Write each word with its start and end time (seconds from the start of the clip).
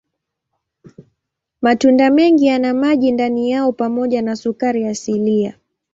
Matunda 1.61 2.09
mengi 2.09 2.45
yana 2.45 2.73
maji 2.73 3.11
ndani 3.11 3.51
yao 3.51 3.71
pamoja 3.71 4.21
na 4.21 4.35
sukari 4.35 4.85
asilia. 4.87 5.59